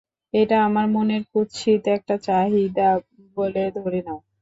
এটা 0.33 0.57
আমার 0.67 0.85
মনের 0.91 1.23
কুৎসিত 1.31 1.83
একটা 1.97 2.15
চাহিদা 2.25 2.89
বলে 3.37 3.63
ধরে 3.77 3.99
নাও। 4.05 4.19